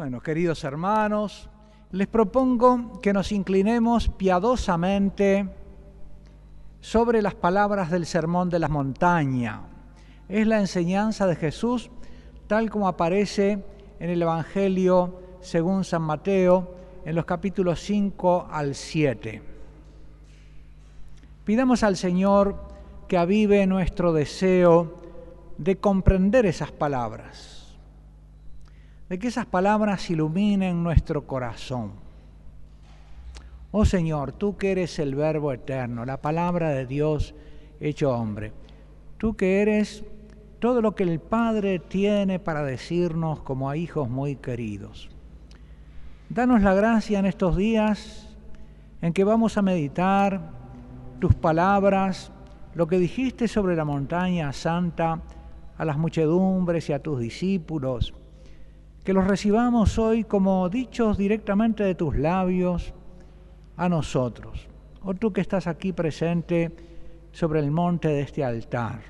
Bueno, 0.00 0.22
queridos 0.22 0.64
hermanos, 0.64 1.50
les 1.90 2.06
propongo 2.06 3.02
que 3.02 3.12
nos 3.12 3.32
inclinemos 3.32 4.08
piadosamente 4.08 5.46
sobre 6.80 7.20
las 7.20 7.34
palabras 7.34 7.90
del 7.90 8.06
Sermón 8.06 8.48
de 8.48 8.60
la 8.60 8.68
Montaña. 8.68 9.60
Es 10.26 10.46
la 10.46 10.58
enseñanza 10.58 11.26
de 11.26 11.36
Jesús 11.36 11.90
tal 12.46 12.70
como 12.70 12.88
aparece 12.88 13.62
en 13.98 14.08
el 14.08 14.22
Evangelio 14.22 15.20
según 15.42 15.84
San 15.84 16.00
Mateo 16.00 16.76
en 17.04 17.14
los 17.14 17.26
capítulos 17.26 17.78
5 17.80 18.48
al 18.50 18.74
7. 18.74 19.42
Pidamos 21.44 21.82
al 21.82 21.98
Señor 21.98 22.56
que 23.06 23.18
avive 23.18 23.66
nuestro 23.66 24.14
deseo 24.14 24.94
de 25.58 25.76
comprender 25.76 26.46
esas 26.46 26.72
palabras 26.72 27.59
de 29.10 29.18
que 29.18 29.26
esas 29.26 29.44
palabras 29.44 30.08
iluminen 30.08 30.84
nuestro 30.84 31.26
corazón. 31.26 31.90
Oh 33.72 33.84
Señor, 33.84 34.30
tú 34.30 34.56
que 34.56 34.70
eres 34.70 35.00
el 35.00 35.16
Verbo 35.16 35.52
eterno, 35.52 36.04
la 36.04 36.22
palabra 36.22 36.68
de 36.70 36.86
Dios 36.86 37.34
hecho 37.80 38.14
hombre, 38.14 38.52
tú 39.18 39.34
que 39.34 39.62
eres 39.62 40.04
todo 40.60 40.80
lo 40.80 40.94
que 40.94 41.02
el 41.02 41.18
Padre 41.18 41.80
tiene 41.80 42.38
para 42.38 42.62
decirnos 42.62 43.40
como 43.40 43.68
a 43.68 43.76
hijos 43.76 44.08
muy 44.08 44.36
queridos. 44.36 45.10
Danos 46.28 46.62
la 46.62 46.74
gracia 46.74 47.18
en 47.18 47.26
estos 47.26 47.56
días 47.56 48.28
en 49.02 49.12
que 49.12 49.24
vamos 49.24 49.58
a 49.58 49.62
meditar 49.62 50.52
tus 51.18 51.34
palabras, 51.34 52.30
lo 52.74 52.86
que 52.86 52.98
dijiste 52.98 53.48
sobre 53.48 53.74
la 53.74 53.84
montaña 53.84 54.52
santa 54.52 55.20
a 55.76 55.84
las 55.84 55.98
muchedumbres 55.98 56.88
y 56.88 56.92
a 56.92 57.02
tus 57.02 57.18
discípulos 57.18 58.14
que 59.10 59.14
los 59.14 59.26
recibamos 59.26 59.98
hoy 59.98 60.22
como 60.22 60.68
dichos 60.68 61.18
directamente 61.18 61.82
de 61.82 61.96
tus 61.96 62.16
labios 62.16 62.94
a 63.76 63.88
nosotros. 63.88 64.68
O 65.02 65.14
tú 65.14 65.32
que 65.32 65.40
estás 65.40 65.66
aquí 65.66 65.92
presente 65.92 66.70
sobre 67.32 67.58
el 67.58 67.72
monte 67.72 68.06
de 68.06 68.20
este 68.20 68.44
altar. 68.44 69.00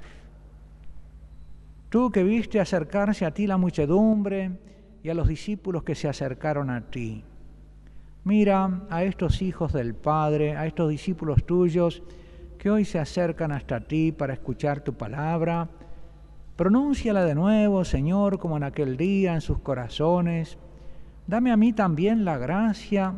Tú 1.90 2.10
que 2.10 2.24
viste 2.24 2.60
acercarse 2.60 3.26
a 3.26 3.34
ti 3.34 3.46
la 3.46 3.58
muchedumbre 3.58 4.52
y 5.02 5.10
a 5.10 5.14
los 5.14 5.28
discípulos 5.28 5.82
que 5.82 5.94
se 5.94 6.08
acercaron 6.08 6.70
a 6.70 6.80
ti. 6.90 7.22
Mira 8.24 8.86
a 8.88 9.04
estos 9.04 9.42
hijos 9.42 9.74
del 9.74 9.94
Padre, 9.94 10.56
a 10.56 10.64
estos 10.64 10.88
discípulos 10.88 11.44
tuyos 11.44 12.02
que 12.56 12.70
hoy 12.70 12.86
se 12.86 12.98
acercan 12.98 13.52
hasta 13.52 13.80
ti 13.80 14.12
para 14.12 14.32
escuchar 14.32 14.80
tu 14.80 14.94
palabra 14.94 15.68
Pronúnciala 16.60 17.24
de 17.24 17.34
nuevo, 17.34 17.86
Señor, 17.86 18.38
como 18.38 18.58
en 18.58 18.64
aquel 18.64 18.98
día 18.98 19.32
en 19.32 19.40
sus 19.40 19.60
corazones. 19.60 20.58
Dame 21.26 21.52
a 21.52 21.56
mí 21.56 21.72
también 21.72 22.26
la 22.26 22.36
gracia 22.36 23.14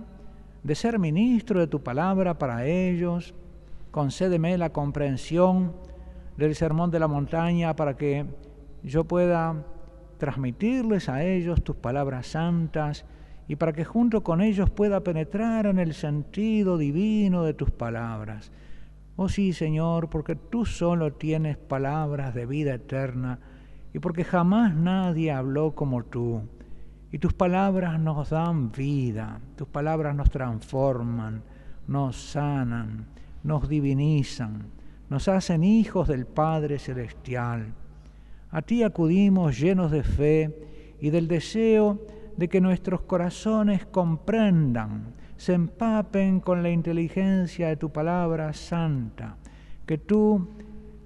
de 0.63 0.75
ser 0.77 1.01
ministro 1.01 1.59
de 1.59 1.67
tu 1.67 1.83
palabra 1.83 2.39
para 2.39 2.67
ellos. 2.67 3.35
Concédeme 3.91 4.57
la 4.59 4.71
comprensión 4.71 5.73
del 6.37 6.55
sermón 6.55 6.93
de 6.93 7.01
la 7.01 7.09
montaña 7.09 7.75
para 7.75 7.97
que 7.97 8.27
yo 8.85 9.03
pueda 9.03 9.67
transmitirles 10.19 11.09
a 11.09 11.25
ellos 11.25 11.65
tus 11.65 11.75
palabras 11.75 12.29
santas 12.29 13.05
y 13.49 13.57
para 13.57 13.73
que 13.73 13.85
junto 13.85 14.23
con 14.23 14.41
ellos 14.41 14.71
pueda 14.71 15.01
penetrar 15.01 15.67
en 15.67 15.81
el 15.81 15.95
sentido 15.95 16.79
divino 16.79 17.43
de 17.43 17.55
tus 17.55 17.73
palabras. 17.73 18.53
Oh 19.17 19.29
sí, 19.29 19.53
Señor, 19.53 20.09
porque 20.09 20.37
tú 20.37 20.65
solo 20.65 21.13
tienes 21.13 21.59
palabras 21.59 22.35
de 22.35 22.47
vida 22.47 22.75
eterna 22.75 23.39
y 23.93 23.99
porque 23.99 24.25
jamás 24.25 24.75
nadie 24.75 25.31
habló 25.31 25.75
como 25.75 26.03
tú. 26.05 26.43
Y 27.11 27.19
tus 27.19 27.35
palabras 27.35 28.01
nos 28.01 28.31
dan 28.31 28.73
vida, 28.73 29.41
tus 29.57 29.69
palabras 29.69 30.17
nos 30.17 30.31
transforman, 30.31 31.43
nos 31.87 32.17
sanan, 32.17 33.07
nos 33.43 33.69
divinizan, 33.69 34.63
nos 35.11 35.29
hacen 35.29 35.63
hijos 35.63 36.09
del 36.09 36.25
Padre 36.25 36.79
Celestial. 36.79 37.75
A 38.51 38.63
ti 38.63 38.83
acudimos 38.83 39.61
llenos 39.61 39.91
de 39.91 40.03
fe 40.03 40.97
y 41.01 41.11
del 41.11 41.29
deseo 41.29 42.01
de 42.39 42.49
que 42.49 42.63
nuestros 42.63 43.03
corazones 43.03 43.85
comprendan 43.85 45.13
se 45.43 45.55
empapen 45.55 46.39
con 46.39 46.63
la 46.63 46.71
inteligencia 46.71 47.67
de 47.67 47.77
tu 47.77 47.91
palabra 47.91 48.53
santa, 48.53 49.39
que 49.87 49.99
tú 49.99 50.49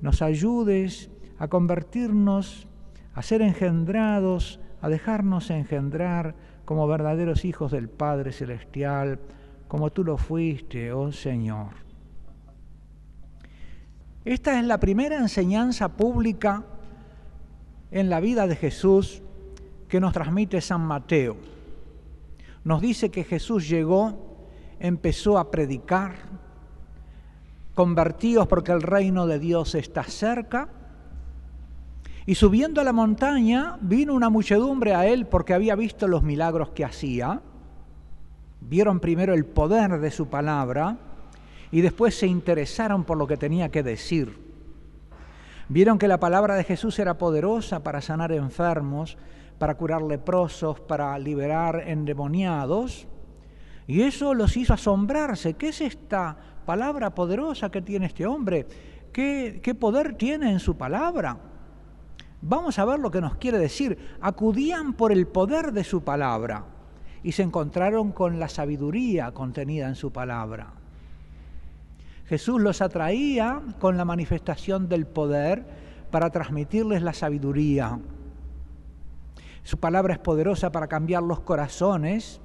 nos 0.03 0.21
ayudes 0.21 1.09
a 1.39 1.49
convertirnos, 1.49 2.69
a 3.15 3.23
ser 3.23 3.41
engendrados, 3.41 4.61
a 4.83 4.91
dejarnos 4.91 5.49
engendrar 5.49 6.35
como 6.67 6.87
verdaderos 6.87 7.47
hijos 7.47 7.73
del 7.73 7.89
Padre 7.89 8.31
Celestial, 8.31 9.21
como 9.69 9.91
tú 9.91 10.05
lo 10.05 10.19
fuiste, 10.19 10.93
oh 10.93 11.13
Señor. 11.13 11.71
Esta 14.23 14.61
es 14.61 14.67
la 14.67 14.79
primera 14.79 15.17
enseñanza 15.17 15.89
pública 15.89 16.63
en 17.91 18.11
la 18.11 18.21
vida 18.21 18.47
de 18.47 18.57
Jesús 18.57 19.23
que 19.89 19.99
nos 19.99 20.13
transmite 20.13 20.61
San 20.61 20.83
Mateo. 20.83 21.39
Nos 22.65 22.83
dice 22.83 23.11
que 23.11 23.25
Jesús 23.25 23.67
llegó 23.67 24.26
empezó 24.81 25.39
a 25.39 25.51
predicar, 25.51 26.15
convertidos 27.75 28.47
porque 28.47 28.73
el 28.73 28.83
reino 28.83 29.27
de 29.27 29.39
Dios 29.39 29.75
está 29.75 30.03
cerca, 30.05 30.69
y 32.27 32.35
subiendo 32.35 32.81
a 32.81 32.85
la 32.85 32.93
montaña 32.93 33.79
vino 33.81 34.13
una 34.13 34.31
muchedumbre 34.31 34.95
a 34.95 35.07
él 35.07 35.27
porque 35.27 35.55
había 35.55 35.77
visto 35.77 36.09
los 36.09 36.25
milagros 36.25 36.71
que 36.71 36.85
hacía, 36.85 37.41
vieron 38.61 38.99
primero 38.99 39.33
el 39.33 39.45
poder 39.45 40.01
de 40.01 40.11
su 40.11 40.27
palabra 40.27 40.97
y 41.71 41.83
después 41.83 42.19
se 42.19 42.27
interesaron 42.27 43.05
por 43.05 43.17
lo 43.17 43.29
que 43.29 43.37
tenía 43.37 43.71
que 43.71 43.85
decir. 43.85 44.45
Vieron 45.69 45.99
que 45.99 46.09
la 46.09 46.19
palabra 46.19 46.55
de 46.55 46.65
Jesús 46.65 46.99
era 46.99 47.19
poderosa 47.19 47.85
para 47.85 48.01
sanar 48.01 48.33
enfermos, 48.33 49.17
para 49.59 49.77
curar 49.77 50.03
leprosos, 50.03 50.81
para 50.81 51.17
liberar 51.19 51.85
endemoniados, 51.87 53.07
y 53.87 54.03
eso 54.03 54.35
los 54.35 54.57
hizo 54.57 54.75
asombrarse. 54.75 55.55
¿Qué 55.55 55.69
es 55.69 55.81
esta 55.81 56.37
palabra 56.65 57.15
poderosa 57.15 57.71
que 57.71 57.83
tiene 57.83 58.07
este 58.07 58.27
hombre? 58.27 58.67
¿Qué, 59.13 59.61
qué 59.63 59.75
poder 59.75 60.15
tiene 60.15 60.51
en 60.51 60.61
su 60.61 60.77
palabra? 60.77 61.39
Vamos 62.43 62.79
a 62.79 62.85
ver 62.85 62.99
lo 62.99 63.11
que 63.11 63.21
nos 63.21 63.37
quiere 63.37 63.59
decir. 63.59 64.17
Acudían 64.21 64.93
por 64.95 65.13
el 65.13 65.27
poder 65.27 65.73
de 65.73 65.85
su 65.85 66.03
palabra 66.03 66.65
y 67.23 67.33
se 67.33 67.43
encontraron 67.43 68.13
con 68.13 68.39
la 68.39 68.49
sabiduría 68.49 69.33
contenida 69.33 69.89
en 69.89 69.95
su 69.95 70.13
palabra. 70.13 70.73
Jesús 72.27 72.61
los 72.61 72.83
atraía 72.83 73.63
con 73.79 73.97
la 73.97 74.05
manifestación 74.05 74.89
del 74.89 75.07
poder 75.07 75.65
para 76.11 76.31
transmitirles 76.31 77.03
la 77.03 77.13
sabiduría. 77.13 78.01
Su 79.63 79.79
palabra 79.79 80.15
es 80.15 80.19
poderosa 80.19 80.71
para 80.71 80.89
cambiar 80.89 81.23
los 81.23 81.41
corazones 81.41 82.41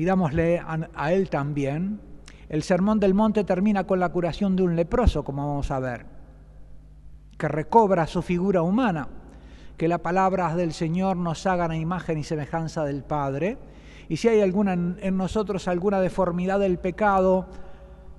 pidámosle 0.00 0.62
a, 0.94 1.12
Él 1.12 1.28
también. 1.28 2.00
El 2.48 2.62
Sermón 2.62 2.98
del 3.00 3.12
Monte 3.12 3.44
termina 3.44 3.84
con 3.84 4.00
la 4.00 4.08
curación 4.08 4.56
de 4.56 4.62
un 4.62 4.74
leproso, 4.74 5.24
como 5.24 5.46
vamos 5.46 5.70
a 5.70 5.78
ver, 5.78 6.06
que 7.36 7.48
recobra 7.48 8.06
su 8.06 8.22
figura 8.22 8.62
humana, 8.62 9.08
que 9.76 9.88
las 9.88 10.00
palabras 10.00 10.56
del 10.56 10.72
Señor 10.72 11.18
nos 11.18 11.44
hagan 11.44 11.72
a 11.72 11.76
imagen 11.76 12.16
y 12.16 12.24
semejanza 12.24 12.82
del 12.82 13.04
Padre, 13.04 13.58
y 14.08 14.16
si 14.16 14.28
hay 14.28 14.40
en 14.40 15.16
nosotros 15.18 15.68
alguna 15.68 16.00
deformidad 16.00 16.58
del 16.60 16.78
pecado 16.78 17.46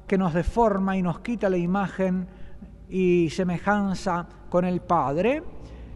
que 0.05 0.19
nos 0.19 0.35
deforma 0.35 0.97
y 0.97 1.01
nos 1.01 1.21
quita 1.21 1.49
la 1.49 1.57
imagen 1.57 2.27
y 2.89 3.31
semejanza 3.31 4.27
con 4.51 4.65
el 4.65 4.81
Padre, 4.81 5.41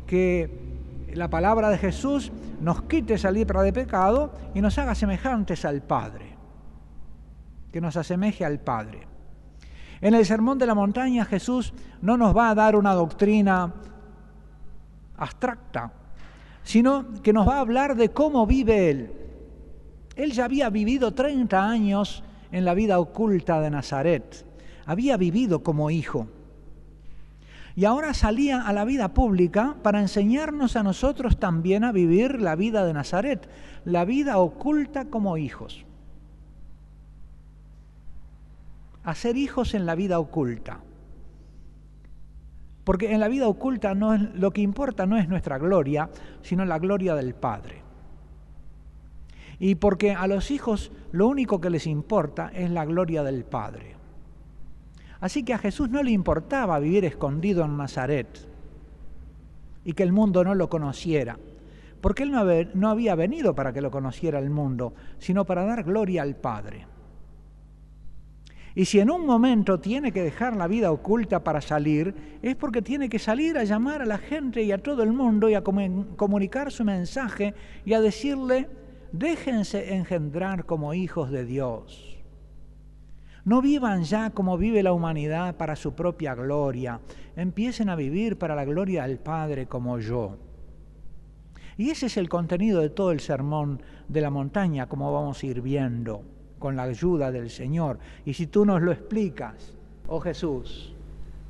que 0.08 0.75
la 1.16 1.30
palabra 1.30 1.70
de 1.70 1.78
Jesús 1.78 2.32
nos 2.62 2.84
quite 2.84 3.16
esa 3.16 3.32
lepra 3.32 3.62
de 3.62 3.74
pecado 3.74 4.34
y 4.54 4.62
nos 4.62 4.78
haga 4.78 4.96
semejantes 4.96 5.66
al 5.66 5.82
Padre, 5.82 6.36
que 7.72 7.82
nos 7.82 7.98
asemeje 7.98 8.46
al 8.46 8.60
Padre. 8.60 9.08
En 10.02 10.14
el 10.14 10.26
Sermón 10.26 10.58
de 10.58 10.66
la 10.66 10.76
Montaña 10.76 11.26
Jesús 11.26 11.74
no 12.02 12.18
nos 12.18 12.36
va 12.36 12.50
a 12.50 12.56
dar 12.56 12.76
una 12.76 12.94
doctrina 12.94 13.74
abstracta, 15.18 15.94
sino 16.64 17.22
que 17.22 17.34
nos 17.34 17.48
va 17.48 17.58
a 17.58 17.62
hablar 17.62 17.96
de 17.96 18.10
cómo 18.10 18.46
vive 18.46 18.90
Él. 18.90 19.14
Él 20.16 20.32
ya 20.32 20.46
había 20.46 20.70
vivido 20.70 21.14
30 21.14 21.64
años 21.64 22.24
en 22.52 22.66
la 22.66 22.74
vida 22.74 23.00
oculta 23.00 23.62
de 23.62 23.70
Nazaret, 23.70 24.46
había 24.86 25.18
vivido 25.18 25.64
como 25.64 25.90
hijo 25.90 26.28
y 27.76 27.84
ahora 27.84 28.14
salía 28.14 28.62
a 28.62 28.72
la 28.72 28.86
vida 28.86 29.14
pública 29.14 29.76
para 29.84 30.00
enseñarnos 30.00 30.78
a 30.78 30.84
nosotros 30.84 31.38
también 31.38 31.84
a 31.84 31.92
vivir 31.92 32.42
la 32.42 32.56
vida 32.56 32.86
de 32.86 32.94
Nazaret, 32.94 33.50
la 33.84 34.06
vida 34.06 34.38
oculta 34.38 35.06
como 35.06 35.38
hijos. 35.38 35.86
A 39.04 39.14
ser 39.14 39.36
hijos 39.36 39.74
en 39.74 39.86
la 39.86 39.96
vida 39.96 40.20
oculta. 40.20 40.80
Porque 42.86 43.12
en 43.12 43.20
la 43.20 43.28
vida 43.28 43.48
oculta 43.48 43.94
no 43.94 44.14
es, 44.14 44.22
lo 44.36 44.52
que 44.52 44.62
importa 44.62 45.06
no 45.06 45.18
es 45.18 45.28
nuestra 45.28 45.58
gloria, 45.58 46.10
sino 46.44 46.64
la 46.64 46.80
gloria 46.80 47.14
del 47.14 47.36
Padre. 47.36 47.82
Y 49.60 49.76
porque 49.76 50.14
a 50.14 50.28
los 50.28 50.50
hijos 50.50 50.92
lo 51.12 51.28
único 51.28 51.60
que 51.60 51.70
les 51.70 51.88
importa 51.88 52.52
es 52.54 52.72
la 52.72 52.86
gloria 52.86 53.24
del 53.24 53.44
Padre. 53.44 53.96
Así 55.26 55.42
que 55.42 55.56
a 55.56 55.58
Jesús 55.58 55.90
no 55.90 56.04
le 56.04 56.12
importaba 56.12 56.78
vivir 56.78 57.04
escondido 57.04 57.66
en 57.66 57.76
Nazaret 57.76 58.28
y 59.84 59.94
que 59.94 60.04
el 60.04 60.12
mundo 60.12 60.44
no 60.44 60.54
lo 60.54 60.70
conociera, 60.70 61.40
porque 62.00 62.22
él 62.22 62.32
no 62.76 62.90
había 62.92 63.16
venido 63.16 63.56
para 63.56 63.74
que 63.74 63.82
lo 63.82 63.90
conociera 63.90 64.38
el 64.38 64.52
mundo, 64.52 64.94
sino 65.18 65.44
para 65.44 65.66
dar 65.66 65.84
gloria 65.84 66.22
al 66.22 66.36
Padre. 66.36 66.86
Y 68.76 68.86
si 68.86 69.00
en 69.00 69.10
un 69.10 69.26
momento 69.26 69.80
tiene 69.80 70.12
que 70.12 70.22
dejar 70.22 70.56
la 70.56 70.68
vida 70.68 70.92
oculta 70.92 71.44
para 71.44 71.60
salir, 71.60 72.38
es 72.44 72.56
porque 72.56 72.84
tiene 72.84 73.10
que 73.10 73.18
salir 73.18 73.58
a 73.58 73.64
llamar 73.64 74.04
a 74.04 74.06
la 74.06 74.20
gente 74.20 74.62
y 74.62 74.72
a 74.72 74.78
todo 74.78 75.02
el 75.02 75.12
mundo 75.12 75.50
y 75.50 75.56
a 75.56 75.64
comunicar 75.64 76.72
su 76.72 76.86
mensaje 76.86 77.56
y 77.84 77.94
a 77.94 78.00
decirle, 78.00 78.70
déjense 79.12 79.96
engendrar 79.96 80.68
como 80.68 80.94
hijos 80.94 81.32
de 81.32 81.46
Dios. 81.46 82.15
No 83.46 83.62
vivan 83.62 84.04
ya 84.04 84.32
como 84.32 84.58
vive 84.58 84.82
la 84.82 84.92
humanidad 84.92 85.56
para 85.56 85.76
su 85.76 85.94
propia 85.94 86.34
gloria, 86.34 87.00
empiecen 87.36 87.90
a 87.90 87.96
vivir 87.96 88.40
para 88.40 88.56
la 88.56 88.66
gloria 88.66 89.06
del 89.06 89.20
Padre 89.20 89.68
como 89.68 90.00
yo. 90.00 90.38
Y 91.78 91.92
ese 91.92 92.08
es 92.08 92.18
el 92.18 92.28
contenido 92.28 92.82
de 92.82 92.90
todo 92.90 93.12
el 93.12 93.20
sermón 93.20 93.84
de 94.08 94.22
la 94.22 94.32
montaña, 94.32 94.88
como 94.88 95.14
vamos 95.14 95.44
a 95.44 95.46
ir 95.46 95.62
viendo 95.62 96.24
con 96.58 96.76
la 96.76 96.84
ayuda 96.84 97.32
del 97.32 97.52
Señor. 97.52 98.00
Y 98.26 98.34
si 98.34 98.48
tú 98.48 98.66
nos 98.66 98.82
lo 98.82 98.92
explicas, 98.92 99.76
oh 100.08 100.20
Jesús, 100.20 100.96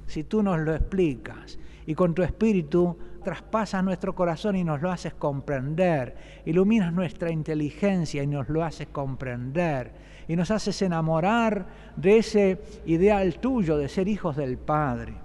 si 0.05 0.25
tú 0.25 0.43
nos 0.43 0.59
lo 0.59 0.75
explicas 0.75 1.57
y 1.85 1.95
con 1.95 2.13
tu 2.13 2.23
espíritu 2.23 2.97
traspasas 3.25 3.83
nuestro 3.83 4.15
corazón 4.15 4.55
y 4.55 4.63
nos 4.63 4.81
lo 4.81 4.89
haces 4.89 5.13
comprender, 5.13 6.15
iluminas 6.45 6.93
nuestra 6.93 7.29
inteligencia 7.29 8.23
y 8.23 8.27
nos 8.27 8.47
lo 8.47 8.63
haces 8.63 8.87
comprender, 8.87 9.91
y 10.29 10.37
nos 10.37 10.51
haces 10.51 10.81
enamorar 10.81 11.65
de 11.97 12.19
ese 12.19 12.61
ideal 12.85 13.39
tuyo 13.39 13.77
de 13.77 13.89
ser 13.89 14.07
hijos 14.07 14.37
del 14.37 14.57
Padre. 14.57 15.15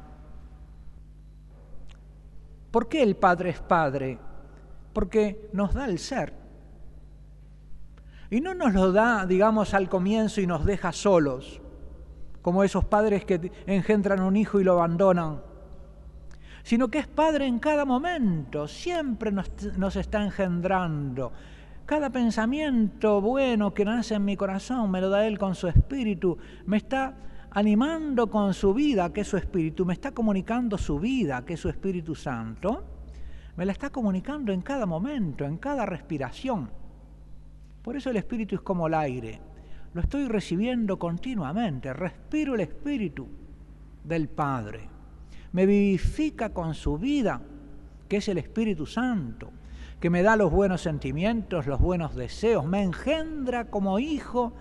¿Por 2.72 2.88
qué 2.88 3.02
el 3.02 3.14
Padre 3.14 3.50
es 3.50 3.60
Padre? 3.60 4.18
Porque 4.92 5.48
nos 5.52 5.74
da 5.74 5.84
el 5.84 5.98
ser. 5.98 6.32
Y 8.30 8.40
no 8.40 8.54
nos 8.54 8.72
lo 8.74 8.92
da, 8.92 9.26
digamos, 9.26 9.74
al 9.74 9.88
comienzo 9.88 10.40
y 10.40 10.46
nos 10.46 10.64
deja 10.64 10.92
solos, 10.92 11.60
como 12.42 12.64
esos 12.64 12.84
padres 12.84 13.24
que 13.24 13.52
engendran 13.66 14.20
un 14.20 14.36
hijo 14.36 14.60
y 14.60 14.64
lo 14.64 14.72
abandonan, 14.72 15.42
sino 16.62 16.88
que 16.88 16.98
es 16.98 17.06
Padre 17.06 17.46
en 17.46 17.58
cada 17.58 17.84
momento, 17.84 18.68
siempre 18.68 19.32
nos, 19.32 19.96
está 19.96 20.22
engendrando. 20.22 21.32
Cada 21.86 22.10
pensamiento 22.10 23.20
bueno 23.20 23.74
que 23.74 23.84
nace 23.84 24.14
en 24.14 24.24
mi 24.24 24.36
corazón 24.36 24.90
me 24.90 25.00
lo 25.00 25.08
da 25.08 25.26
Él 25.26 25.38
con 25.38 25.54
su 25.54 25.66
espíritu, 25.68 26.38
me 26.66 26.76
está 26.76 27.14
animando 27.50 28.30
con 28.30 28.54
su 28.54 28.72
vida, 28.74 29.12
que 29.12 29.22
es 29.22 29.28
su 29.28 29.36
espíritu, 29.36 29.84
me 29.84 29.94
está 29.94 30.12
comunicando 30.12 30.78
su 30.78 31.00
vida, 31.00 31.44
que 31.44 31.54
es 31.54 31.60
su 31.60 31.68
Espíritu 31.68 32.14
Santo, 32.14 32.84
me 33.56 33.66
la 33.66 33.72
está 33.72 33.90
comunicando 33.90 34.52
en 34.52 34.62
cada 34.62 34.86
momento, 34.86 35.44
en 35.44 35.58
cada 35.58 35.84
respiración. 35.84 36.70
Por 37.82 37.96
eso 37.96 38.10
el 38.10 38.16
Espíritu 38.16 38.54
es 38.54 38.60
como 38.60 38.86
el 38.86 38.94
aire. 38.94 39.40
Lo 39.92 40.00
estoy 40.00 40.28
recibiendo 40.28 40.98
continuamente. 40.98 41.92
Respiro 41.92 42.54
el 42.54 42.60
Espíritu 42.60 43.26
del 44.04 44.28
Padre. 44.28 44.89
Me 45.52 45.66
vivifica 45.66 46.50
con 46.50 46.74
su 46.74 46.98
vida, 46.98 47.40
que 48.08 48.18
es 48.18 48.28
el 48.28 48.38
Espíritu 48.38 48.86
Santo, 48.86 49.50
que 50.00 50.10
me 50.10 50.22
da 50.22 50.36
los 50.36 50.50
buenos 50.50 50.80
sentimientos, 50.80 51.66
los 51.66 51.80
buenos 51.80 52.14
deseos. 52.14 52.64
Me 52.64 52.82
engendra 52.82 53.66
como 53.66 53.98
hijo 53.98 54.52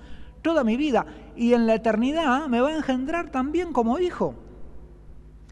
toda 0.42 0.64
mi 0.64 0.78
vida. 0.78 1.06
Y 1.36 1.54
en 1.54 1.68
la 1.68 1.76
eternidad 1.76 2.48
me 2.48 2.62
va 2.62 2.70
a 2.70 2.78
engendrar 2.78 3.32
también 3.32 3.72
como 3.72 4.00
hijo. 4.00 4.36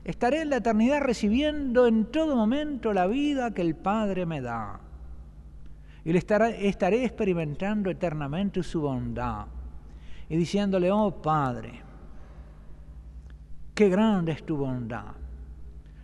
Estaré 0.04 0.42
en 0.42 0.50
la 0.50 0.58
eternidad 0.58 1.02
recibiendo 1.02 1.88
en 1.88 2.06
todo 2.06 2.36
momento 2.36 2.94
la 2.94 3.08
vida 3.08 3.52
que 3.52 3.62
el 3.62 3.76
Padre 3.76 4.26
me 4.26 4.42
da 4.42 4.82
y 6.08 6.14
le 6.14 6.20
estaré, 6.20 7.04
experimentando 7.04 7.90
eternamente 7.90 8.64
su 8.64 8.80
bondad 8.80 9.48
y 10.30 10.38
diciéndole, 10.38 10.90
oh 10.90 11.22
Padre, 11.22 11.82
qué 13.76 13.90
grande 13.90 14.32
es 14.32 14.46
tu 14.46 14.56
bondad. 14.56 15.08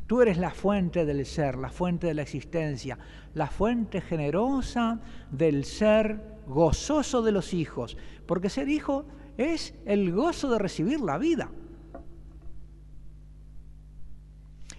Tú 0.08 0.22
eres 0.22 0.38
la 0.38 0.52
fuente 0.52 1.06
del 1.06 1.26
ser, 1.26 1.58
la 1.58 1.70
fuente 1.70 2.08
de 2.08 2.14
la 2.14 2.22
existencia, 2.22 2.98
la 3.34 3.48
fuente 3.48 4.02
generosa 4.02 5.00
del 5.32 5.64
ser 5.66 6.42
gozoso 6.46 7.22
de 7.22 7.32
los 7.32 7.54
hijos, 7.54 7.98
porque 8.26 8.50
ser 8.50 8.70
hijo 8.70 9.06
es 9.38 9.74
el 9.86 10.12
gozo 10.12 10.52
de 10.52 10.60
recibir 10.60 11.00
la 11.00 11.18
vida. 11.18 11.50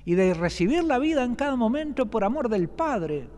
Y 0.05 0.15
de 0.15 0.35
recibir 0.35 0.85
la 0.85 0.99
vida 0.99 1.25
en 1.25 1.35
cada 1.35 1.57
momento 1.57 2.11
por 2.11 2.25
amor 2.25 2.51
del 2.51 2.69
Padre, 2.69 3.29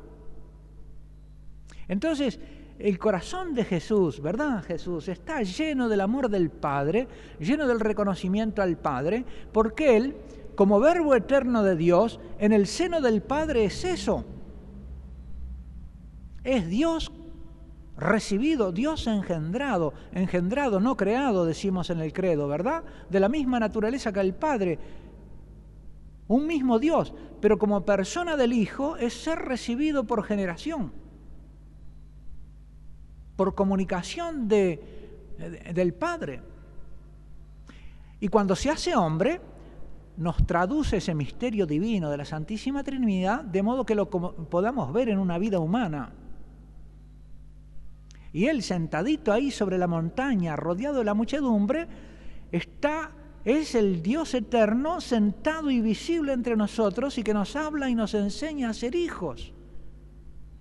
entonces, 1.89 2.41
el 2.79 2.99
corazón 2.99 3.55
de 3.55 3.65
Jesús, 3.65 4.21
¿verdad 4.21 4.62
Jesús? 4.65 5.09
Está 5.09 5.43
lleno 5.43 5.89
del 5.89 6.00
amor 6.00 6.29
del 6.29 6.50
Padre, 6.50 7.09
lleno 7.39 7.67
del 7.67 7.81
reconocimiento 7.81 8.61
al 8.61 8.77
Padre, 8.77 9.25
porque 9.53 9.97
Él, 9.97 10.17
como 10.56 10.81
verbo 10.81 11.14
eterno 11.14 11.62
de 11.62 11.76
Dios, 11.76 12.19
en 12.38 12.53
el 12.53 12.67
seno 12.67 13.00
del 13.00 13.23
Padre 13.23 13.64
es 13.64 13.85
eso. 13.85 14.25
Es 16.43 16.67
Dios 16.67 17.12
recibido, 17.97 18.73
Dios 18.73 19.06
engendrado, 19.06 19.94
engendrado, 20.12 20.81
no 20.81 20.97
creado, 20.97 21.44
decimos 21.44 21.91
en 21.91 22.00
el 22.00 22.12
credo, 22.12 22.49
¿verdad? 22.49 22.82
De 23.08 23.20
la 23.20 23.29
misma 23.29 23.61
naturaleza 23.61 24.12
que 24.12 24.20
el 24.20 24.35
Padre. 24.35 24.79
Un 26.26 26.47
mismo 26.47 26.81
Dios, 26.81 27.14
pero 27.41 27.58
como 27.58 27.85
persona 27.85 28.37
del 28.37 28.53
Hijo 28.53 28.97
es 28.97 29.14
ser 29.14 29.38
recibido 29.38 30.05
por 30.05 30.25
generación 30.25 30.91
por 33.37 33.55
comunicación 33.55 34.49
de, 34.49 34.81
del 35.73 35.94
Padre. 35.94 36.41
Y 38.19 38.29
cuando 38.29 38.56
se 38.56 38.70
hace 38.70 38.97
hombre, 38.97 39.41
nos 40.17 40.47
traduce 40.47 40.99
ese 40.99 41.15
misterio 41.15 41.67
divino 41.67 42.11
de 42.11 42.17
la 42.17 42.25
Santísima 42.25 42.83
Trinidad 42.83 43.45
de 43.45 43.63
modo 43.63 43.85
que 43.85 43.95
lo 43.95 44.09
podamos 44.09 44.93
ver 44.93 45.08
en 45.08 45.19
una 45.19 45.39
vida 45.39 45.58
humana. 45.58 46.13
Y 48.32 48.46
él 48.46 48.63
sentadito 48.63 49.32
ahí 49.32 49.51
sobre 49.51 49.79
la 49.79 49.87
montaña, 49.87 50.56
rodeado 50.56 50.99
de 50.99 51.05
la 51.05 51.15
muchedumbre, 51.15 51.87
está 52.53 53.11
es 53.44 53.77
el 53.77 54.03
Dios 54.03 54.35
eterno 54.35 55.01
sentado 55.01 55.70
y 55.70 55.81
visible 55.81 56.32
entre 56.32 56.56
nosotros 56.56 57.17
y 57.17 57.23
que 57.23 57.32
nos 57.32 57.55
habla 57.55 57.89
y 57.89 57.94
nos 57.94 58.13
enseña 58.15 58.70
a 58.70 58.75
ser 58.75 58.96
hijos 58.96 59.53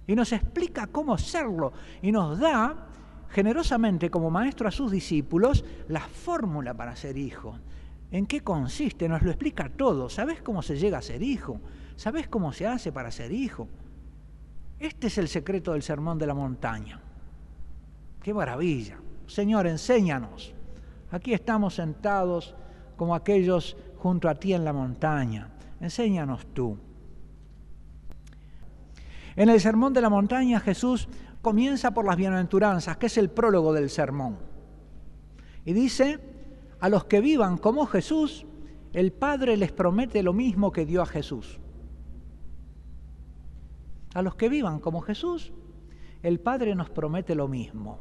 y 0.08 0.16
nos 0.16 0.32
explica 0.32 0.88
cómo 0.88 1.18
serlo 1.18 1.74
y 2.02 2.12
nos 2.12 2.40
da 2.40 2.88
generosamente 3.30 4.10
como 4.12 4.30
maestro 4.30 4.68
a 4.68 4.72
sus 4.72 4.92
discípulos 4.92 5.66
la 5.88 6.02
fórmula 6.02 6.74
para 6.74 6.96
ser 6.96 7.18
hijo. 7.18 7.58
¿En 8.16 8.28
qué 8.28 8.40
consiste? 8.40 9.10
Nos 9.10 9.24
lo 9.24 9.32
explica 9.32 9.68
todo. 9.68 10.08
¿Sabes 10.08 10.42
cómo 10.42 10.62
se 10.62 10.78
llega 10.78 11.00
a 11.00 11.02
ser 11.02 11.22
hijo? 11.22 11.60
¿Sabes 11.98 12.30
cómo 12.30 12.54
se 12.54 12.66
hace 12.66 12.94
para 12.94 13.12
ser 13.12 13.34
hijo? 13.34 13.68
Este 14.80 15.08
es 15.08 15.18
el 15.18 15.28
secreto 15.28 15.74
del 15.74 15.84
sermón 15.84 16.18
de 16.18 16.26
la 16.26 16.34
montaña. 16.34 17.02
¡Qué 18.24 18.34
maravilla! 18.34 18.98
Señor, 19.28 19.68
enséñanos. 19.68 20.54
Aquí 21.12 21.34
estamos 21.34 21.76
sentados 21.76 22.56
como 22.96 23.16
aquellos 23.16 23.76
junto 23.98 24.30
a 24.30 24.36
ti 24.36 24.54
en 24.54 24.64
la 24.64 24.72
montaña. 24.72 25.50
Enséñanos 25.82 26.46
tú. 26.54 26.78
En 29.36 29.50
el 29.50 29.60
Sermón 29.60 29.92
de 29.92 30.00
la 30.00 30.10
Montaña 30.10 30.62
Jesús 30.62 31.10
comienza 31.42 31.94
por 31.94 32.06
las 32.06 32.16
bienaventuranzas, 32.16 32.96
que 32.96 33.08
es 33.08 33.18
el 33.18 33.30
prólogo 33.30 33.74
del 33.74 33.90
sermón. 33.90 34.38
Y 35.66 35.74
dice, 35.74 36.35
a 36.80 36.90
los 36.90 37.06
que 37.06 37.22
vivan 37.22 37.58
como 37.58 37.86
Jesús, 37.86 38.46
el 38.94 39.12
Padre 39.12 39.58
les 39.58 39.72
promete 39.72 40.24
lo 40.24 40.34
mismo 40.34 40.72
que 40.72 40.86
dio 40.86 41.02
a 41.02 41.06
Jesús. 41.06 41.60
A 44.14 44.22
los 44.22 44.36
que 44.36 44.50
vivan 44.50 44.80
como 44.80 45.02
Jesús, 45.02 45.52
el 46.24 46.40
Padre 46.40 46.76
nos 46.76 46.90
promete 46.90 47.36
lo 47.36 47.48
mismo. 47.48 48.00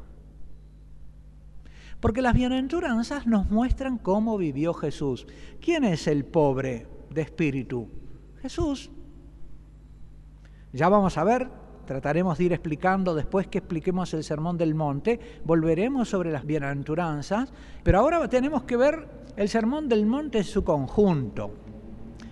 Porque 1.99 2.21
las 2.21 2.33
bienaventuranzas 2.33 3.27
nos 3.27 3.49
muestran 3.49 3.97
cómo 3.97 4.37
vivió 4.37 4.73
Jesús. 4.73 5.27
¿Quién 5.59 5.83
es 5.83 6.07
el 6.07 6.25
pobre 6.25 6.87
de 7.09 7.21
espíritu? 7.21 7.89
Jesús. 8.41 8.91
Ya 10.71 10.89
vamos 10.89 11.17
a 11.17 11.23
ver, 11.23 11.49
trataremos 11.85 12.37
de 12.37 12.45
ir 12.45 12.53
explicando 12.53 13.15
después 13.15 13.47
que 13.47 13.59
expliquemos 13.59 14.13
el 14.13 14.23
Sermón 14.23 14.57
del 14.57 14.75
Monte, 14.75 15.19
volveremos 15.43 16.09
sobre 16.09 16.31
las 16.31 16.45
bienaventuranzas, 16.45 17.51
pero 17.83 17.99
ahora 17.99 18.27
tenemos 18.27 18.63
que 18.63 18.77
ver 18.77 19.07
el 19.37 19.49
Sermón 19.49 19.87
del 19.87 20.05
Monte 20.05 20.39
en 20.39 20.43
su 20.43 20.63
conjunto. 20.63 21.53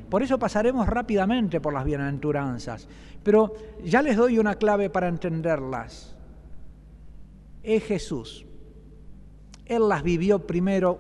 Por 0.10 0.22
eso 0.22 0.38
pasaremos 0.38 0.88
rápidamente 0.88 1.60
por 1.60 1.74
las 1.74 1.86
bienaventuranzas, 1.86 2.88
pero 3.24 3.54
ya 3.84 4.02
les 4.02 4.16
doy 4.16 4.38
una 4.38 4.56
clave 4.56 4.90
para 4.90 5.08
entenderlas. 5.08 6.16
es 7.64 7.84
Jesús. 7.84 8.46
Él 9.66 9.88
las 9.88 10.04
vivió 10.04 10.46
primero 10.46 11.00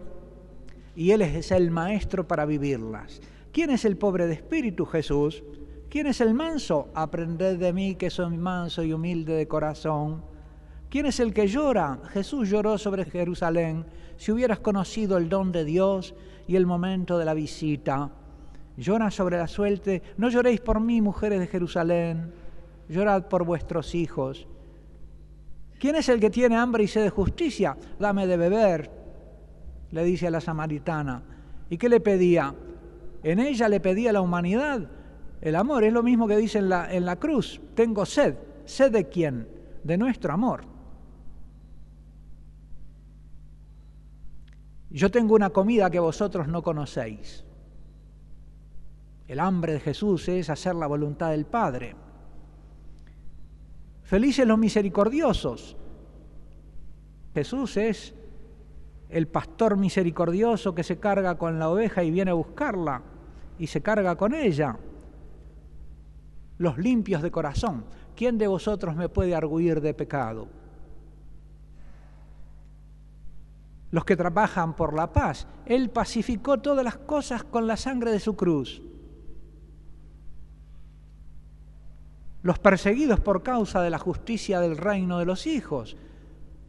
y 0.95 1.11
Él 1.11 1.21
es 1.21 1.51
el 1.51 1.71
maestro 1.71 2.27
para 2.27 2.45
vivirlas. 2.45 3.21
¿Quién 3.51 3.69
es 3.69 3.85
el 3.85 3.97
pobre 3.97 4.25
de 4.25 4.33
espíritu? 4.33 4.85
Jesús. 4.85 5.43
¿Quién 5.93 6.07
es 6.07 6.21
el 6.21 6.33
manso? 6.33 6.89
Aprended 6.95 7.59
de 7.59 7.71
mí 7.71 7.93
que 7.93 8.09
soy 8.09 8.35
manso 8.35 8.81
y 8.81 8.93
humilde 8.93 9.33
de 9.33 9.47
corazón. 9.47 10.23
¿Quién 10.89 11.05
es 11.05 11.19
el 11.19 11.35
que 11.35 11.45
llora? 11.45 11.99
Jesús 12.09 12.49
lloró 12.49 12.79
sobre 12.79 13.05
Jerusalén. 13.05 13.85
Si 14.17 14.31
hubieras 14.31 14.57
conocido 14.57 15.17
el 15.17 15.29
don 15.29 15.51
de 15.51 15.63
Dios 15.63 16.15
y 16.47 16.55
el 16.55 16.65
momento 16.65 17.19
de 17.19 17.25
la 17.25 17.35
visita, 17.35 18.09
llora 18.75 19.11
sobre 19.11 19.37
la 19.37 19.47
suerte. 19.47 20.01
No 20.17 20.29
lloréis 20.29 20.61
por 20.61 20.79
mí, 20.79 20.99
mujeres 20.99 21.39
de 21.39 21.45
Jerusalén, 21.45 22.33
llorad 22.89 23.27
por 23.27 23.45
vuestros 23.45 23.93
hijos. 23.93 24.47
¿Quién 25.77 25.95
es 25.95 26.09
el 26.09 26.19
que 26.19 26.31
tiene 26.31 26.55
hambre 26.55 26.85
y 26.85 26.87
sed 26.87 27.03
de 27.03 27.11
justicia? 27.11 27.77
Dame 27.99 28.25
de 28.25 28.37
beber, 28.37 28.89
le 29.91 30.03
dice 30.03 30.25
a 30.25 30.31
la 30.31 30.41
samaritana. 30.41 31.21
¿Y 31.69 31.77
qué 31.77 31.87
le 31.87 31.99
pedía? 31.99 32.55
En 33.21 33.37
ella 33.37 33.69
le 33.69 33.79
pedía 33.79 34.11
la 34.11 34.21
humanidad 34.21 34.89
el 35.43 35.57
amor 35.57 35.83
es 35.83 35.91
lo 35.91 36.03
mismo 36.03 36.25
que 36.25 36.37
dice 36.37 36.59
en 36.59 36.69
la, 36.69 36.89
en 36.93 37.05
la 37.05 37.17
cruz, 37.17 37.59
tengo 37.75 38.05
sed. 38.05 38.37
¿Sed 38.63 38.93
de 38.93 39.09
quién? 39.09 39.45
De 39.83 39.97
nuestro 39.97 40.31
amor. 40.31 40.63
Yo 44.89 45.11
tengo 45.11 45.35
una 45.35 45.49
comida 45.49 45.89
que 45.89 45.99
vosotros 45.99 46.47
no 46.47 46.63
conocéis. 46.63 47.43
El 49.27 49.41
hambre 49.41 49.73
de 49.73 49.79
Jesús 49.81 50.29
es 50.29 50.49
hacer 50.49 50.75
la 50.75 50.87
voluntad 50.87 51.31
del 51.31 51.45
Padre. 51.45 51.93
Felices 54.03 54.47
los 54.47 54.57
misericordiosos. 54.57 55.75
Jesús 57.33 57.75
es 57.75 58.15
el 59.09 59.27
pastor 59.27 59.75
misericordioso 59.75 60.73
que 60.73 60.83
se 60.83 60.99
carga 60.99 61.37
con 61.37 61.59
la 61.59 61.67
oveja 61.67 62.01
y 62.01 62.11
viene 62.11 62.31
a 62.31 62.35
buscarla 62.35 63.01
y 63.59 63.67
se 63.67 63.81
carga 63.81 64.15
con 64.15 64.33
ella 64.33 64.79
los 66.57 66.77
limpios 66.77 67.21
de 67.21 67.31
corazón. 67.31 67.85
¿Quién 68.15 68.37
de 68.37 68.47
vosotros 68.47 68.95
me 68.95 69.09
puede 69.09 69.35
arguir 69.35 69.81
de 69.81 69.93
pecado? 69.93 70.47
Los 73.91 74.05
que 74.05 74.15
trabajan 74.15 74.75
por 74.75 74.93
la 74.93 75.11
paz. 75.11 75.47
Él 75.65 75.89
pacificó 75.89 76.59
todas 76.59 76.83
las 76.83 76.97
cosas 76.97 77.43
con 77.43 77.67
la 77.67 77.77
sangre 77.77 78.11
de 78.11 78.19
su 78.19 78.35
cruz. 78.35 78.81
Los 82.41 82.59
perseguidos 82.59 83.19
por 83.19 83.41
causa 83.41 83.81
de 83.81 83.89
la 83.89 83.99
justicia 83.99 84.59
del 84.59 84.77
reino 84.77 85.19
de 85.19 85.25
los 85.25 85.47
hijos. 85.47 85.95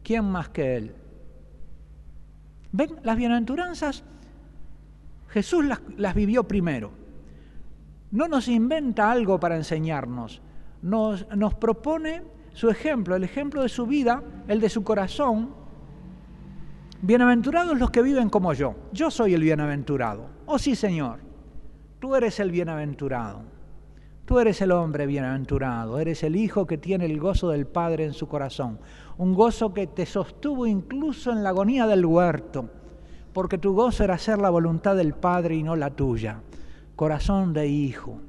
¿Quién 0.03 0.25
más 0.25 0.49
que 0.49 0.77
Él? 0.77 0.95
¿Ven? 2.71 2.95
Las 3.03 3.17
bienaventuranzas, 3.17 4.03
Jesús 5.29 5.65
las, 5.65 5.81
las 5.97 6.13
vivió 6.13 6.43
primero 6.47 7.04
no 8.15 8.29
nos 8.29 8.47
inventa 8.47 9.11
algo 9.11 9.41
para 9.41 9.57
enseñarnos, 9.57 10.41
nos, 10.81 11.25
propone 11.59 12.23
su 12.53 12.69
ejemplo, 12.69 13.13
el 13.17 13.25
ejemplo 13.25 13.61
de 13.61 13.67
su 13.67 13.85
vida, 13.85 14.23
el 14.47 14.61
de 14.61 14.69
su 14.69 14.85
corazón. 14.85 15.49
Bienaventurados 17.01 17.77
los 17.77 17.91
que 17.91 18.01
viven 18.01 18.29
como 18.29 18.53
yo. 18.53 18.75
Yo 18.93 19.11
soy 19.11 19.33
el 19.33 19.41
bienaventurado. 19.41 20.27
Oh 20.45 20.57
sí, 20.57 20.75
Señor. 20.77 21.19
Tú 21.99 22.15
eres 22.15 22.39
el 22.39 22.51
bienaventurado. 22.51 23.41
Tú 24.23 24.39
eres 24.39 24.61
el 24.61 24.71
hombre 24.71 25.07
bienaventurado. 25.07 25.99
Eres 25.99 26.23
el 26.23 26.37
hijo 26.37 26.65
que 26.65 26.77
tiene 26.77 27.05
el 27.05 27.19
gozo 27.19 27.49
del 27.49 27.67
Padre 27.67 28.05
en 28.05 28.13
su 28.13 28.29
corazón. 28.29 28.79
Un 29.17 29.33
gozo 29.33 29.73
que 29.73 29.87
te 29.87 30.05
sostuvo 30.05 30.65
incluso 30.65 31.33
en 31.33 31.43
la 31.43 31.49
agonía 31.49 31.85
del 31.85 32.05
huerto. 32.05 32.69
Porque 33.33 33.57
tu 33.57 33.73
gozo 33.73 34.05
era 34.05 34.13
hacer 34.13 34.39
la 34.39 34.49
voluntad 34.49 34.95
del 34.95 35.13
Padre 35.13 35.55
y 35.55 35.63
no 35.63 35.75
la 35.75 35.89
tuya 35.89 36.39
corazón 36.95 37.53
de 37.53 37.67
hijo. 37.67 38.19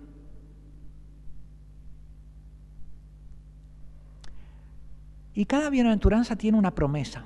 Y 5.35 5.45
cada 5.45 5.69
bienaventuranza 5.69 6.37
tiene 6.37 6.59
una 6.59 6.75
promesa. 6.75 7.25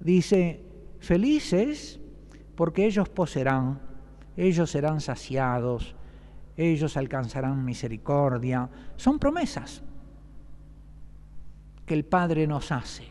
Dice, 0.00 0.62
felices 0.98 2.00
porque 2.56 2.86
ellos 2.86 3.08
poseerán, 3.08 3.80
ellos 4.36 4.70
serán 4.70 5.00
saciados, 5.00 5.94
ellos 6.56 6.96
alcanzarán 6.96 7.64
misericordia. 7.64 8.68
Son 8.96 9.18
promesas 9.18 9.82
que 11.86 11.94
el 11.94 12.04
Padre 12.04 12.46
nos 12.46 12.72
hace. 12.72 13.04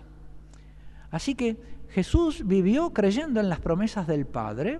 Así 1.11 1.35
que 1.35 1.57
Jesús 1.93 2.47
vivió 2.47 2.91
creyendo 2.91 3.39
en 3.39 3.49
las 3.49 3.59
promesas 3.59 4.07
del 4.07 4.25
Padre, 4.25 4.79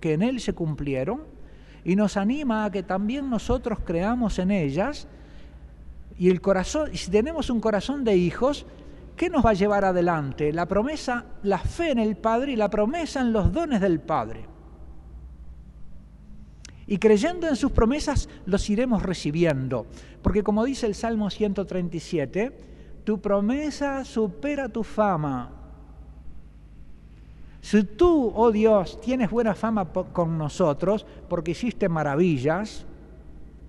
que 0.00 0.14
en 0.14 0.22
Él 0.22 0.40
se 0.40 0.54
cumplieron, 0.54 1.20
y 1.84 1.96
nos 1.96 2.16
anima 2.16 2.64
a 2.64 2.70
que 2.70 2.82
también 2.82 3.28
nosotros 3.28 3.80
creamos 3.84 4.38
en 4.38 4.50
ellas. 4.50 5.06
Y 6.18 6.30
el 6.30 6.40
corazón, 6.40 6.96
si 6.96 7.10
tenemos 7.10 7.50
un 7.50 7.60
corazón 7.60 8.04
de 8.04 8.16
hijos, 8.16 8.64
¿qué 9.16 9.28
nos 9.28 9.44
va 9.44 9.50
a 9.50 9.52
llevar 9.52 9.84
adelante? 9.84 10.50
La 10.50 10.64
promesa, 10.64 11.26
la 11.42 11.58
fe 11.58 11.90
en 11.90 11.98
el 11.98 12.16
Padre 12.16 12.52
y 12.52 12.56
la 12.56 12.70
promesa 12.70 13.20
en 13.20 13.34
los 13.34 13.52
dones 13.52 13.82
del 13.82 14.00
Padre. 14.00 14.46
Y 16.86 16.96
creyendo 16.96 17.46
en 17.48 17.56
sus 17.56 17.72
promesas 17.72 18.30
los 18.46 18.70
iremos 18.70 19.02
recibiendo. 19.02 19.86
Porque 20.22 20.42
como 20.42 20.64
dice 20.64 20.86
el 20.86 20.94
Salmo 20.94 21.28
137, 21.28 22.56
tu 23.04 23.20
promesa 23.20 24.06
supera 24.06 24.70
tu 24.70 24.82
fama. 24.82 25.65
Si 27.66 27.82
tú, 27.82 28.32
oh 28.32 28.52
Dios, 28.52 29.00
tienes 29.00 29.28
buena 29.28 29.52
fama 29.52 29.86
con 29.86 30.38
nosotros 30.38 31.04
porque 31.28 31.50
hiciste 31.50 31.88
maravillas 31.88 32.86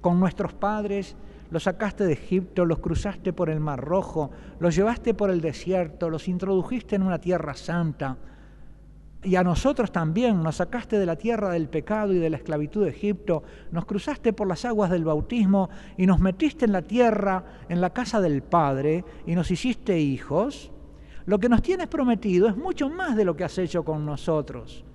con 0.01 0.19
nuestros 0.19 0.53
padres, 0.53 1.15
los 1.49 1.63
sacaste 1.63 2.03
de 2.03 2.13
Egipto, 2.13 2.63
los 2.63 2.77
cruzaste 2.77 3.33
por 3.33 3.49
el 3.49 3.59
Mar 3.59 3.83
Rojo, 3.83 4.29
los 4.59 4.75
llevaste 4.75 5.15
por 5.15 5.31
el 5.31 5.41
desierto, 5.41 6.11
los 6.11 6.27
introdujiste 6.27 6.95
en 6.95 7.01
una 7.01 7.19
tierra 7.19 7.55
santa, 7.55 8.17
y 9.23 9.35
a 9.35 9.43
nosotros 9.43 9.91
también 9.91 10.43
nos 10.43 10.57
sacaste 10.57 10.99
de 10.99 11.05
la 11.07 11.15
tierra 11.15 11.49
del 11.49 11.67
pecado 11.67 12.13
y 12.13 12.19
de 12.19 12.29
la 12.29 12.37
esclavitud 12.37 12.83
de 12.83 12.91
Egipto, 12.91 13.41
nos 13.71 13.85
cruzaste 13.85 14.31
por 14.31 14.47
las 14.47 14.63
aguas 14.63 14.91
del 14.91 15.05
bautismo 15.05 15.71
y 15.97 16.05
nos 16.05 16.19
metiste 16.19 16.65
en 16.65 16.73
la 16.73 16.83
tierra, 16.83 17.43
en 17.67 17.81
la 17.81 17.89
casa 17.89 18.21
del 18.21 18.43
Padre, 18.43 19.03
y 19.25 19.33
nos 19.33 19.49
hiciste 19.49 19.97
hijos, 19.97 20.71
lo 21.27 21.39
que 21.39 21.49
nos 21.49 21.61
tienes 21.61 21.87
prometido 21.87 22.47
es 22.47 22.55
mucho 22.55 22.89
más 22.89 23.17
de 23.17 23.25
lo 23.25 23.35
que 23.35 23.43
has 23.43 23.57
hecho 23.57 23.83
con 23.83 24.05
nosotros. 24.05 24.85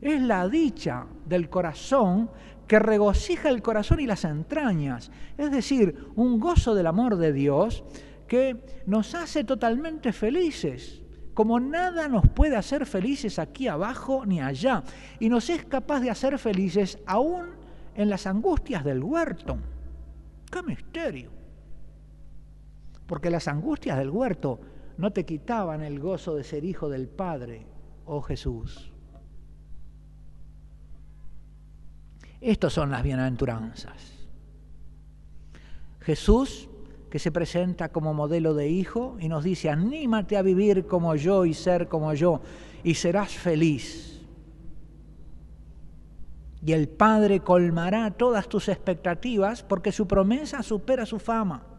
Es 0.00 0.20
la 0.20 0.48
dicha 0.48 1.06
del 1.24 1.48
corazón 1.48 2.28
que 2.66 2.80
regocija 2.80 3.48
el 3.48 3.62
corazón 3.62 4.00
y 4.00 4.06
las 4.06 4.24
entrañas. 4.24 5.12
Es 5.38 5.52
decir, 5.52 6.08
un 6.16 6.40
gozo 6.40 6.74
del 6.74 6.88
amor 6.88 7.16
de 7.16 7.32
Dios 7.32 7.84
que 8.26 8.56
nos 8.86 9.14
hace 9.14 9.44
totalmente 9.44 10.12
felices, 10.12 11.02
como 11.34 11.60
nada 11.60 12.08
nos 12.08 12.28
puede 12.30 12.56
hacer 12.56 12.84
felices 12.84 13.38
aquí 13.38 13.68
abajo 13.68 14.26
ni 14.26 14.40
allá, 14.40 14.82
y 15.20 15.28
nos 15.28 15.48
es 15.50 15.66
capaz 15.66 16.00
de 16.00 16.10
hacer 16.10 16.36
felices 16.40 16.98
aún 17.06 17.46
en 17.94 18.10
las 18.10 18.26
angustias 18.26 18.84
del 18.84 19.04
huerto. 19.04 19.56
¡Qué 20.50 20.64
misterio! 20.64 21.30
Porque 23.06 23.30
las 23.30 23.46
angustias 23.46 23.96
del 23.98 24.10
huerto 24.10 24.58
no 24.98 25.12
te 25.12 25.24
quitaban 25.24 25.82
el 25.82 26.00
gozo 26.00 26.34
de 26.34 26.44
ser 26.44 26.64
hijo 26.64 26.88
del 26.88 27.08
Padre, 27.08 27.66
oh 28.06 28.22
Jesús. 28.22 28.90
Estos 32.40 32.72
son 32.72 32.90
las 32.90 33.02
bienaventuranzas. 33.02 34.12
Jesús, 36.00 36.68
que 37.10 37.18
se 37.18 37.32
presenta 37.32 37.88
como 37.88 38.14
modelo 38.14 38.54
de 38.54 38.68
hijo 38.68 39.16
y 39.18 39.28
nos 39.28 39.42
dice, 39.44 39.70
anímate 39.70 40.36
a 40.36 40.42
vivir 40.42 40.86
como 40.86 41.16
yo 41.16 41.44
y 41.44 41.54
ser 41.54 41.88
como 41.88 42.14
yo, 42.14 42.40
y 42.84 42.94
serás 42.94 43.32
feliz. 43.32 44.22
Y 46.64 46.72
el 46.72 46.88
Padre 46.88 47.40
colmará 47.40 48.10
todas 48.12 48.48
tus 48.48 48.68
expectativas 48.68 49.62
porque 49.62 49.92
su 49.92 50.06
promesa 50.06 50.62
supera 50.62 51.06
su 51.06 51.18
fama. 51.18 51.75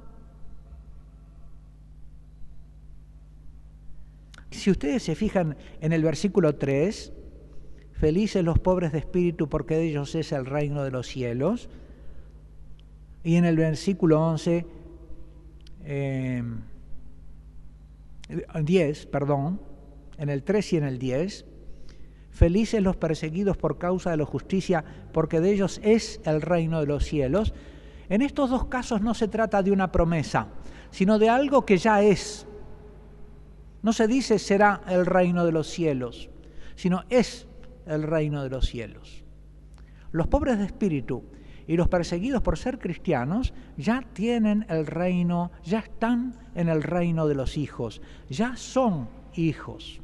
Si 4.57 4.71
ustedes 4.71 5.03
se 5.03 5.13
fijan 5.13 5.55
en 5.81 5.93
el 5.93 6.01
versículo 6.01 6.55
3, 6.55 7.13
felices 7.91 8.43
los 8.43 8.57
pobres 8.57 8.91
de 8.91 8.97
espíritu 8.97 9.47
porque 9.47 9.75
de 9.75 9.83
ellos 9.83 10.15
es 10.15 10.31
el 10.31 10.47
reino 10.47 10.83
de 10.83 10.89
los 10.89 11.05
cielos. 11.05 11.69
Y 13.23 13.35
en 13.35 13.45
el 13.45 13.55
versículo 13.55 14.19
11, 14.19 14.65
10, 18.63 19.03
eh, 19.03 19.07
perdón, 19.11 19.61
en 20.17 20.29
el 20.29 20.41
3 20.41 20.73
y 20.73 20.77
en 20.77 20.83
el 20.85 20.97
10, 20.97 21.45
felices 22.31 22.81
los 22.81 22.95
perseguidos 22.95 23.57
por 23.57 23.77
causa 23.77 24.09
de 24.09 24.17
la 24.17 24.25
justicia 24.25 24.83
porque 25.13 25.39
de 25.39 25.51
ellos 25.51 25.79
es 25.83 26.19
el 26.25 26.41
reino 26.41 26.79
de 26.79 26.87
los 26.87 27.05
cielos. 27.05 27.53
En 28.09 28.23
estos 28.23 28.49
dos 28.49 28.65
casos 28.65 29.01
no 29.01 29.13
se 29.13 29.27
trata 29.27 29.61
de 29.61 29.69
una 29.71 29.91
promesa, 29.91 30.47
sino 30.89 31.19
de 31.19 31.29
algo 31.29 31.63
que 31.63 31.77
ya 31.77 32.01
es. 32.01 32.46
No 33.87 33.93
se 33.93 34.05
dice 34.05 34.37
será 34.37 34.81
el 34.89 35.05
reino 35.05 35.45
de 35.45 35.53
los 35.53 35.69
cielos, 35.69 36.29
sino 36.75 37.05
es 37.09 37.47
el 37.85 38.03
reino 38.03 38.43
de 38.43 38.49
los 38.49 38.65
cielos. 38.67 39.23
Los 40.11 40.27
pobres 40.27 40.59
de 40.59 40.65
espíritu 40.65 41.23
y 41.67 41.77
los 41.77 41.87
perseguidos 41.87 42.41
por 42.41 42.57
ser 42.57 42.79
cristianos 42.79 43.53
ya 43.77 44.03
tienen 44.11 44.65
el 44.67 44.87
reino, 44.87 45.53
ya 45.63 45.79
están 45.79 46.35
en 46.53 46.67
el 46.67 46.83
reino 46.83 47.29
de 47.29 47.35
los 47.35 47.55
hijos, 47.55 48.01
ya 48.27 48.57
son 48.57 49.07
hijos. 49.35 50.01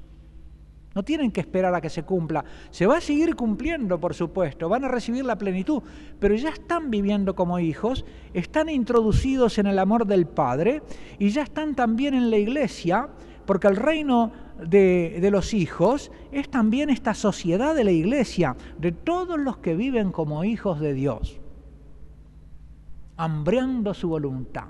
No 0.96 1.04
tienen 1.04 1.32
que 1.32 1.42
esperar 1.42 1.76
a 1.76 1.82
que 1.82 1.90
se 1.90 2.04
cumpla. 2.04 2.46
Se 2.70 2.86
va 2.86 2.98
a 2.98 3.02
seguir 3.02 3.36
cumpliendo, 3.36 4.00
por 4.00 4.14
supuesto, 4.14 4.70
van 4.70 4.86
a 4.86 4.88
recibir 4.88 5.26
la 5.26 5.38
plenitud, 5.38 5.84
pero 6.20 6.36
ya 6.36 6.50
están 6.50 6.90
viviendo 6.90 7.36
como 7.36 7.60
hijos, 7.60 8.06
están 8.34 8.70
introducidos 8.70 9.58
en 9.58 9.68
el 9.68 9.78
amor 9.78 10.06
del 10.06 10.26
Padre 10.26 10.84
y 11.20 11.32
ya 11.32 11.42
están 11.42 11.76
también 11.76 12.14
en 12.14 12.30
la 12.30 12.38
iglesia, 12.38 13.10
porque 13.46 13.68
el 13.68 13.76
reino 13.76 14.32
de, 14.62 15.28
los 15.32 15.54
hijos 15.54 16.12
es 16.32 16.50
también 16.50 16.90
esta 16.90 17.14
sociedad 17.14 17.76
de 17.76 17.84
la 17.84 17.92
iglesia, 17.92 18.56
de 18.78 18.92
todos 18.92 19.40
los 19.40 19.58
que 19.58 19.76
viven 19.76 20.12
como 20.12 20.44
hijos 20.44 20.80
de 20.80 20.94
Dios, 20.94 21.40
hambriando 23.18 23.94
su 23.94 24.10
voluntad. 24.10 24.68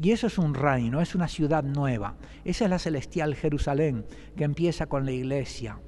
Y 0.00 0.12
eso 0.12 0.28
es 0.28 0.38
un 0.38 0.54
reino, 0.54 1.00
es 1.00 1.16
una 1.16 1.26
ciudad 1.26 1.64
nueva. 1.64 2.14
Esa 2.44 2.64
es 2.64 2.70
la 2.70 2.78
celestial 2.78 3.34
Jerusalén 3.34 4.06
que 4.36 4.44
empieza 4.44 4.86
con 4.86 5.04
la 5.04 5.10
iglesia. 5.10 5.80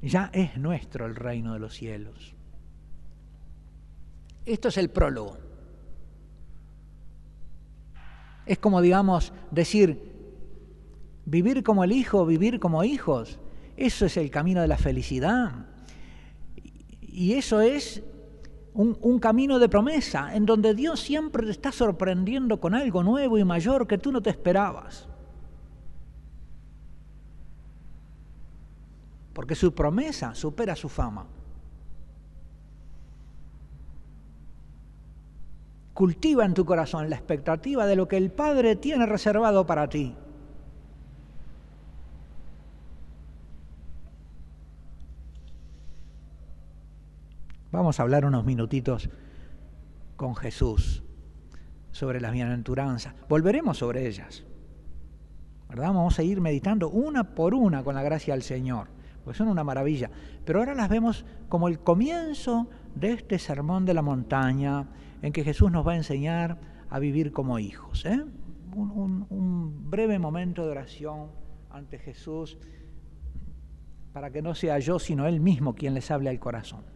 Ya 0.00 0.30
es 0.32 0.56
nuestro 0.56 1.04
el 1.04 1.14
reino 1.16 1.52
de 1.52 1.58
los 1.58 1.74
cielos. 1.74 2.35
Esto 4.46 4.68
es 4.68 4.78
el 4.78 4.90
prólogo. 4.90 5.36
Es 8.46 8.58
como, 8.58 8.80
digamos, 8.80 9.32
decir, 9.50 10.14
vivir 11.24 11.64
como 11.64 11.82
el 11.82 11.90
Hijo, 11.90 12.24
vivir 12.24 12.60
como 12.60 12.84
hijos. 12.84 13.40
Eso 13.76 14.06
es 14.06 14.16
el 14.16 14.30
camino 14.30 14.62
de 14.62 14.68
la 14.68 14.78
felicidad. 14.78 15.66
Y 17.00 17.32
eso 17.32 17.60
es 17.60 18.02
un, 18.72 19.18
camino 19.18 19.58
de 19.58 19.68
promesa, 19.68 20.34
en 20.34 20.46
donde 20.46 20.74
Dios 20.74 21.00
siempre 21.00 21.44
te 21.44 21.50
está 21.50 21.72
sorprendiendo 21.72 22.60
con 22.60 22.74
algo 22.74 23.02
nuevo 23.02 23.38
y 23.38 23.44
mayor 23.44 23.86
que 23.86 23.98
tú 23.98 24.12
no 24.12 24.22
te 24.22 24.30
esperabas. 24.30 25.08
Porque 29.32 29.54
su 29.54 29.74
promesa 29.74 30.34
supera 30.34 30.76
su 30.76 30.88
fama. 30.88 31.26
Cultiva 35.96 36.44
en 36.44 36.52
tu 36.52 36.66
corazón 36.66 37.08
la 37.08 37.16
expectativa 37.16 37.86
de 37.86 37.96
lo 37.96 38.06
que 38.06 38.18
el 38.18 38.30
Padre 38.30 38.76
tiene 38.76 39.06
reservado 39.06 39.64
para 39.64 39.88
ti. 39.88 40.14
Vamos 47.72 47.98
a 47.98 48.02
hablar 48.02 48.26
unos 48.26 48.44
minutitos 48.44 49.08
con 50.16 50.36
Jesús 50.36 51.02
sobre 51.92 52.20
las 52.20 52.32
bienaventuranzas. 52.32 53.14
Volveremos 53.26 53.78
sobre 53.78 54.06
ellas. 54.06 54.44
¿verdad? 55.70 55.94
Vamos 55.94 56.18
a 56.18 56.22
ir 56.22 56.42
meditando 56.42 56.90
una 56.90 57.34
por 57.34 57.54
una 57.54 57.82
con 57.82 57.94
la 57.94 58.02
gracia 58.02 58.34
del 58.34 58.42
Señor, 58.42 58.88
pues 59.24 59.38
son 59.38 59.48
una 59.48 59.64
maravilla. 59.64 60.10
Pero 60.44 60.58
ahora 60.58 60.74
las 60.74 60.90
vemos 60.90 61.24
como 61.48 61.68
el 61.68 61.78
comienzo 61.78 62.68
de 62.96 63.12
este 63.12 63.38
sermón 63.38 63.84
de 63.84 63.94
la 63.94 64.02
montaña 64.02 64.88
en 65.22 65.32
que 65.32 65.44
Jesús 65.44 65.70
nos 65.70 65.86
va 65.86 65.92
a 65.92 65.96
enseñar 65.96 66.58
a 66.88 66.98
vivir 66.98 67.30
como 67.30 67.58
hijos. 67.58 68.04
¿eh? 68.06 68.24
Un, 68.74 69.26
un 69.30 69.90
breve 69.90 70.18
momento 70.18 70.64
de 70.64 70.70
oración 70.70 71.30
ante 71.70 71.98
Jesús 71.98 72.58
para 74.12 74.30
que 74.30 74.42
no 74.42 74.54
sea 74.54 74.78
yo, 74.78 74.98
sino 74.98 75.26
Él 75.26 75.40
mismo 75.40 75.74
quien 75.74 75.94
les 75.94 76.10
hable 76.10 76.30
al 76.30 76.40
corazón. 76.40 76.95